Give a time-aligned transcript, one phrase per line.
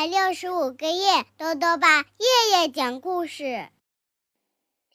[0.00, 3.68] 百六十五个夜，豆豆爸夜夜讲故事，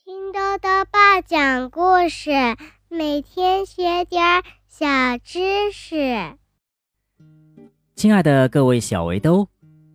[0.03, 2.31] 听豆豆爸讲故事，
[2.87, 4.87] 每天学点小
[5.19, 6.35] 知识。
[7.95, 9.47] 亲爱的各位小围兜，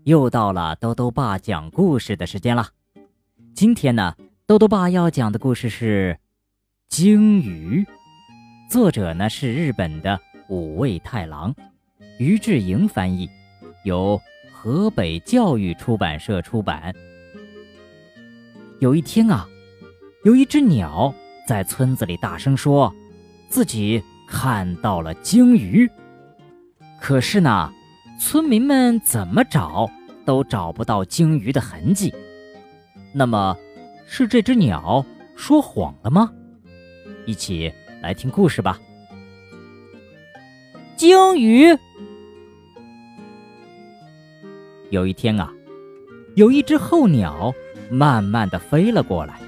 [0.05, 2.69] 又到了豆豆爸讲故事的时间了。
[3.53, 4.15] 今天呢，
[4.47, 6.21] 豆豆爸要讲的故事是
[6.97, 7.85] 《鲸鱼》，
[8.73, 11.53] 作者呢是日本的五味太郎，
[12.21, 13.29] 于志莹翻译，
[13.85, 14.21] 由。
[14.63, 16.95] 河北教育出版社出版。
[18.79, 19.49] 有一天啊，
[20.23, 21.15] 有一只鸟
[21.49, 22.95] 在村子里大声说，
[23.49, 25.91] 自己看到了鲸鱼。
[27.01, 27.73] 可是呢，
[28.21, 29.91] 村民们怎么找
[30.27, 32.13] 都找不到鲸鱼的痕迹。
[33.15, 33.57] 那么，
[34.07, 35.03] 是这只鸟
[35.35, 36.31] 说谎了吗？
[37.25, 37.73] 一起
[38.03, 38.79] 来听故事吧。
[40.97, 41.75] 鲸鱼。
[44.91, 45.53] 有一天啊，
[46.35, 47.55] 有一只候鸟
[47.89, 49.41] 慢慢的飞了过来。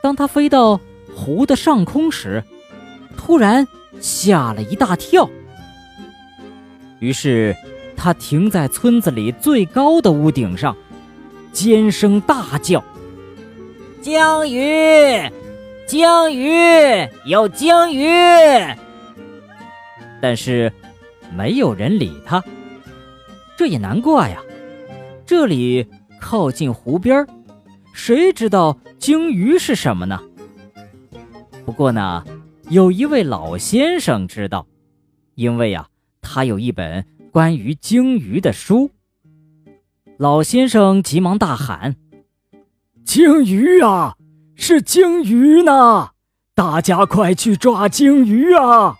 [0.00, 0.80] 当它飞到
[1.14, 2.42] 湖的上空时，
[3.16, 3.66] 突然
[4.00, 5.28] 吓了一大跳。
[7.00, 7.56] 于是，
[7.96, 10.76] 它停在村子里最高的屋顶上，
[11.52, 12.82] 尖声大叫
[14.00, 15.30] ：“鲸鱼，
[15.86, 18.06] 鲸鱼，有鲸鱼！”
[20.22, 20.72] 但是，
[21.36, 22.42] 没有人理它。
[23.56, 24.42] 这也难怪呀，
[25.24, 25.86] 这里
[26.20, 27.26] 靠近湖边
[27.92, 30.20] 谁知道鲸鱼是什么呢？
[31.64, 32.24] 不过呢，
[32.68, 34.66] 有一位老先生知道，
[35.34, 35.88] 因为呀，
[36.20, 38.90] 他有一本关于鲸鱼的书。
[40.18, 41.96] 老先生急忙大喊
[43.04, 44.16] ：“鲸鱼啊，
[44.54, 46.10] 是鲸鱼呢！
[46.54, 48.96] 大家快去抓鲸鱼啊！”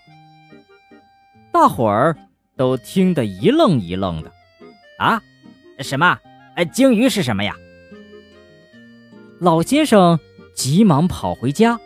[1.52, 2.16] 大伙儿
[2.56, 4.32] 都听得一愣一愣的。
[4.98, 5.20] 啊，
[5.80, 6.18] 什么？
[6.56, 7.54] 呃，鲸鱼是什么呀？
[9.40, 10.18] 老先生
[10.54, 11.78] 急忙跑回家，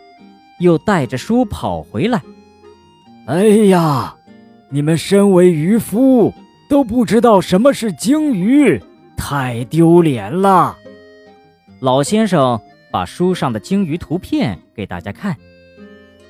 [0.59, 2.21] 又带着书跑回来。
[3.25, 4.15] 哎呀，
[4.69, 6.33] 你们身为渔夫
[6.69, 8.81] 都不知道什么是鲸鱼，
[9.17, 10.77] 太丢脸了！
[11.79, 12.59] 老先生
[12.91, 15.35] 把书上的鲸鱼图片给大家看，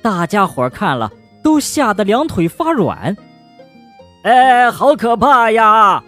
[0.00, 1.12] 大家伙看了
[1.42, 3.14] 都吓得两腿发软。
[4.22, 6.02] 哎，好可怕呀！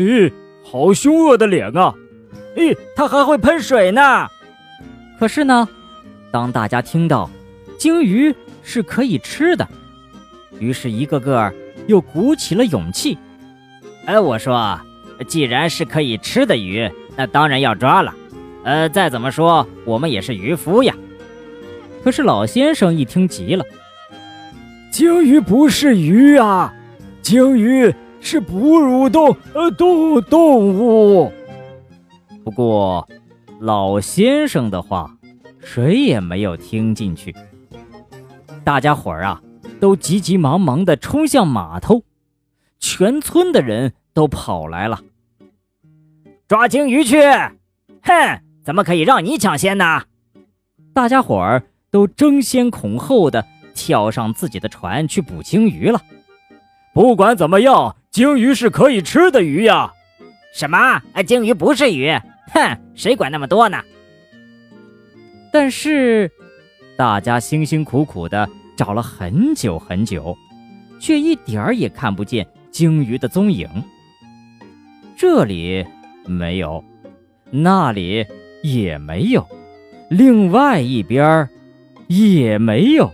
[0.00, 0.32] 咦，
[0.64, 1.94] 好凶恶的脸啊！
[2.56, 4.26] 咦，它还会喷水呢。
[5.18, 5.68] 可是呢，
[6.32, 7.30] 当大家听到
[7.78, 9.68] 鲸鱼是可以吃的，
[10.58, 11.52] 于是一个个
[11.86, 13.18] 又鼓起了勇气。
[14.06, 14.80] 哎，我说，
[15.28, 18.14] 既然是可以吃的鱼，那当然要抓了。
[18.64, 20.94] 呃，再怎么说，我们也是渔夫呀。
[22.02, 23.62] 可是老先生一听急了
[24.90, 26.72] ：“鲸鱼不是鱼啊，
[27.20, 31.32] 鲸鱼。”是哺乳动呃动动物。
[32.44, 33.08] 不过，
[33.60, 35.16] 老先生的话，
[35.58, 37.34] 谁也没有听进去。
[38.64, 39.42] 大家伙儿啊，
[39.80, 42.02] 都急急忙忙地冲向码头，
[42.78, 45.00] 全村的人都跑来了，
[46.48, 47.20] 抓鲸鱼去！
[48.02, 50.02] 哼，怎么可以让你抢先呢？
[50.92, 56.00] 大家伙儿都争先恐后的跳上自己的船去捕鲸鱼了。
[56.92, 57.96] 不管怎么样。
[58.10, 59.92] 鲸鱼是可以吃的鱼呀！
[60.52, 61.00] 什么？
[61.24, 62.10] 鲸鱼不是鱼？
[62.52, 63.80] 哼，谁管那么多呢？
[65.52, 66.28] 但是，
[66.98, 70.36] 大家辛辛苦苦的找了很久很久，
[70.98, 73.68] 却一点儿也看不见鲸鱼的踪影。
[75.16, 75.86] 这里
[76.26, 76.84] 没有，
[77.52, 78.26] 那里
[78.64, 79.46] 也没有，
[80.08, 81.48] 另外一边儿
[82.08, 83.08] 也没有，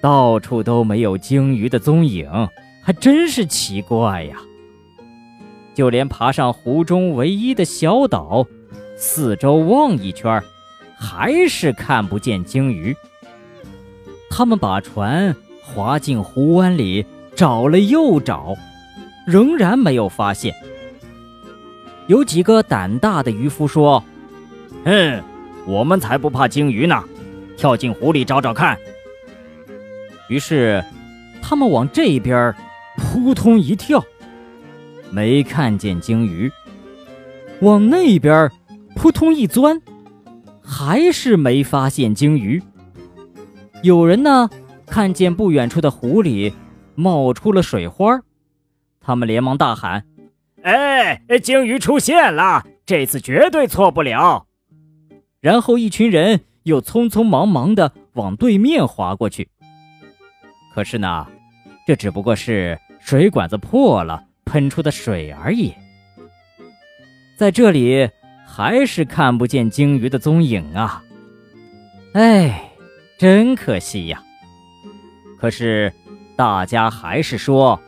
[0.00, 2.30] 到处都没有鲸鱼的踪影。
[2.86, 4.36] 还真是奇怪呀！
[5.74, 8.46] 就连爬上湖中唯一的小岛，
[8.96, 10.40] 四周望一圈，
[10.96, 12.96] 还是看不见鲸鱼。
[14.30, 18.54] 他们把船划进湖湾里，找了又找，
[19.26, 20.54] 仍然没有发现。
[22.06, 24.00] 有几个胆大的渔夫说
[24.86, 25.20] ：“哼，
[25.66, 27.02] 我们才不怕鲸鱼呢，
[27.56, 28.78] 跳进湖里找找看。”
[30.30, 30.84] 于是，
[31.42, 32.54] 他们往这边。
[32.96, 34.02] 扑通一跳，
[35.10, 36.50] 没看见鲸鱼。
[37.60, 38.50] 往那边
[38.94, 39.80] 扑通一钻，
[40.62, 42.62] 还是没发现鲸鱼。
[43.82, 44.50] 有人呢，
[44.86, 46.52] 看见不远处的湖里
[46.94, 48.20] 冒出了水花，
[49.00, 50.04] 他们连忙大喊
[50.62, 52.64] ：“哎，鲸鱼出现了！
[52.84, 54.46] 这次绝对错不了！”
[55.40, 59.48] 然后一群人又匆匆忙忙地往对面划过去。
[60.74, 61.26] 可是呢，
[61.86, 62.78] 这只不过是……
[63.06, 65.72] 水管子破了，喷出的水而已。
[67.38, 68.10] 在这里
[68.44, 71.04] 还是看不见鲸鱼的踪影啊！
[72.14, 72.68] 哎，
[73.16, 74.20] 真可惜呀。
[75.38, 75.92] 可是
[76.34, 77.80] 大家还是说，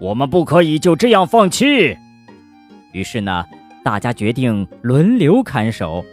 [0.00, 1.96] 我们不可以就这样放弃。
[2.90, 3.44] 于是呢，
[3.84, 6.04] 大家决定轮流看守，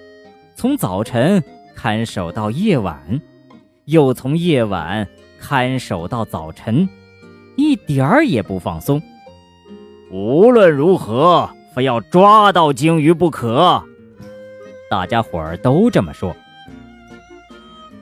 [0.54, 1.44] 从早晨
[1.76, 3.20] 看守到夜晚，
[3.86, 5.08] 又从夜晚
[5.40, 6.88] 看守到早晨，
[7.56, 9.02] 一点儿也不放松。
[10.12, 11.50] 无论如何。
[11.74, 13.82] 非要抓到鲸鱼不可，
[14.90, 16.36] 大家伙儿都这么说。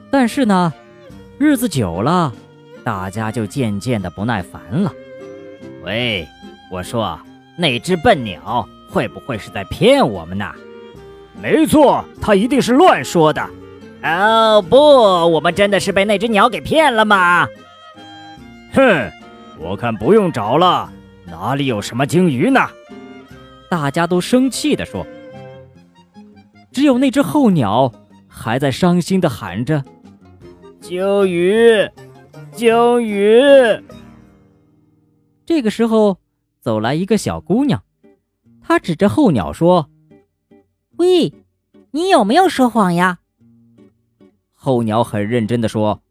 [0.10, 0.74] 但是呢，
[1.38, 2.34] 日子久了，
[2.84, 4.92] 大家就渐渐的不耐烦了。
[5.84, 6.28] 喂，
[6.72, 7.20] 我说，
[7.56, 10.52] 那只笨鸟会不会是在骗我们呢？
[11.40, 13.48] 没错，它一定是乱说的。
[14.02, 17.48] 哦不，我们真的是被那只鸟给骗了吗？
[18.74, 19.12] 哼，
[19.60, 20.92] 我看不用找了，
[21.26, 22.62] 哪里有什么鲸鱼呢？
[23.70, 25.06] 大家都生气地说
[26.72, 27.92] ：“只有那只候鸟
[28.28, 29.84] 还在伤心地喊着
[30.82, 31.88] ：‘鲸鱼，
[32.52, 33.40] 鲸鱼！’
[35.46, 36.18] 这个时候，
[36.60, 37.84] 走来一个小姑娘，
[38.62, 39.90] 她指着候鸟说
[40.98, 41.34] ：‘喂，
[41.92, 43.20] 你有没有说谎呀？’
[44.54, 46.02] 候鸟很认真地说：‘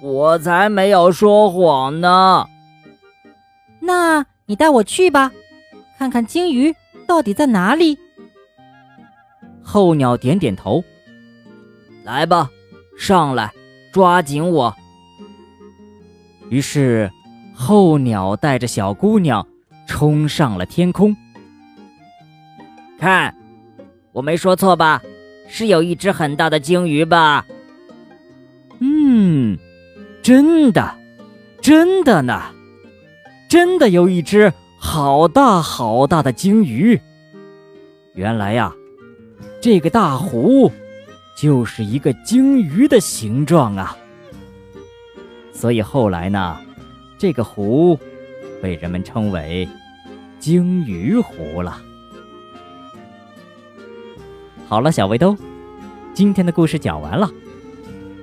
[0.00, 2.46] 我才没有说谎呢。’
[3.80, 5.32] 那你带我去吧。”
[5.98, 6.74] 看看鲸鱼
[7.08, 7.98] 到底在哪里？
[9.62, 10.82] 候鸟点点头。
[12.04, 12.48] 来吧，
[12.96, 13.52] 上来，
[13.92, 14.74] 抓紧我。
[16.50, 17.10] 于是，
[17.52, 19.44] 候鸟带着小姑娘
[19.86, 21.16] 冲上了天空。
[22.98, 23.34] 看，
[24.12, 25.02] 我没说错吧？
[25.48, 27.44] 是有一只很大的鲸鱼吧？
[28.78, 29.58] 嗯，
[30.22, 30.98] 真的，
[31.60, 32.42] 真的呢，
[33.48, 34.52] 真的有一只。
[34.80, 37.00] 好大好大的鲸鱼！
[38.14, 38.72] 原来呀，
[39.60, 40.70] 这个大湖
[41.36, 43.96] 就是一个鲸鱼的形状啊。
[45.52, 46.56] 所以后来呢，
[47.18, 47.98] 这个湖
[48.62, 49.68] 被人们称为
[50.38, 51.82] 鲸鱼湖了。
[54.68, 55.36] 好了，小围兜，
[56.14, 57.28] 今天的故事讲完了。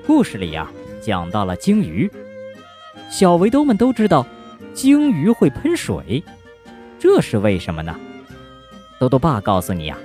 [0.07, 0.71] 故事里呀，
[1.05, 2.09] 讲到了鲸鱼，
[3.11, 4.25] 小围兜们都知道，
[4.73, 6.23] 鲸鱼会喷水。
[6.97, 7.95] 这是为什么呢？
[8.99, 9.95] 豆豆爸告诉你呀，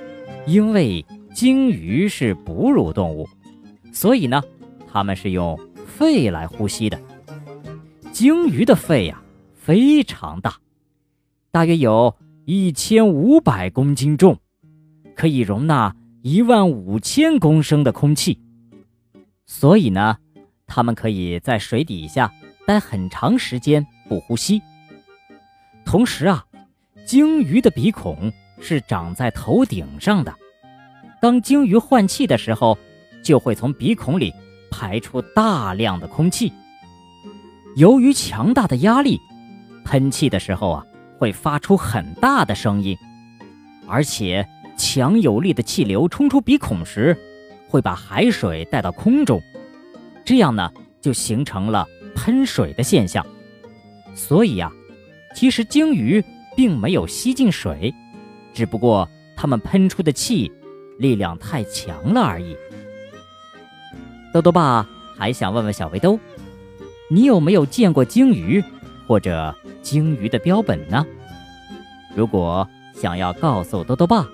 [0.47, 1.03] 因为
[1.33, 3.27] 鲸鱼是哺乳动物，
[3.95, 4.43] 所以呢，
[4.93, 7.01] 它们是用肺来呼吸的。
[8.13, 9.23] 鲸鱼的肺呀
[9.55, 10.57] 非常大，
[11.51, 12.15] 大约有
[12.45, 14.37] 一千五百公斤重，
[15.17, 18.39] 可以容纳一万五千公升的空气。
[19.47, 20.19] 所以呢，
[20.71, 22.33] 它们可以在水底下
[22.67, 24.63] 待很长时间不呼吸。
[25.85, 26.47] 同时啊。
[27.07, 28.31] 鲸鱼的鼻孔
[28.61, 30.33] 是长在头顶上的，
[31.21, 32.79] 当鲸鱼换气的时候，
[33.25, 34.33] 就会从鼻孔里
[34.71, 36.53] 排出大量的空气。
[37.75, 39.19] 由于强大的压力，
[39.85, 40.87] 喷气的时候啊，
[41.19, 42.97] 会发出很大的声音，
[43.89, 44.47] 而且
[44.79, 47.19] 强有力的气流冲出鼻孔时，
[47.69, 49.43] 会把海水带到空中，
[50.31, 51.85] 这样呢，就形成了
[52.15, 53.27] 喷水的现象。
[54.15, 54.71] 所以呀，
[55.35, 56.25] 其实鲸鱼。
[56.57, 57.95] 并没有吸进水，
[58.53, 60.51] 只不过它们喷出的气
[60.99, 62.57] 力量太强了而已。
[64.35, 66.19] 豆豆爸还想问问小围兜，
[67.09, 68.63] 你有没有见过鲸鱼
[69.07, 71.07] 或者鲸鱼的标本呢？
[72.15, 74.29] 如果想要告诉豆豆爸，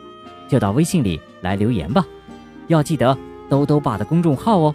[0.49, 2.05] 就到微信里来留言吧。
[2.67, 3.17] 要记得
[3.49, 4.75] 豆豆爸的公众号哦，